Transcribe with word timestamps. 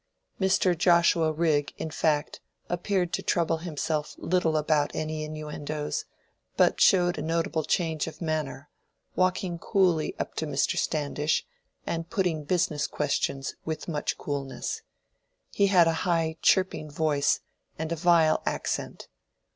Mr. 0.39 0.75
Joshua 0.75 1.31
Rigg, 1.31 1.75
in 1.77 1.91
fact, 1.91 2.41
appeared 2.69 3.13
to 3.13 3.21
trouble 3.21 3.57
himself 3.57 4.15
little 4.17 4.57
about 4.57 4.89
any 4.95 5.23
innuendoes, 5.23 6.05
but 6.57 6.81
showed 6.81 7.19
a 7.19 7.21
notable 7.21 7.63
change 7.63 8.07
of 8.07 8.19
manner, 8.19 8.67
walking 9.15 9.59
coolly 9.59 10.15
up 10.17 10.33
to 10.33 10.47
Mr. 10.47 10.75
Standish 10.75 11.45
and 11.85 12.09
putting 12.09 12.45
business 12.45 12.87
questions 12.87 13.53
with 13.63 13.87
much 13.87 14.17
coolness. 14.17 14.81
He 15.51 15.67
had 15.67 15.87
a 15.87 15.93
high 16.01 16.37
chirping 16.41 16.89
voice 16.89 17.41
and 17.77 17.91
a 17.91 17.95
vile 17.95 18.41
accent. 18.43 19.07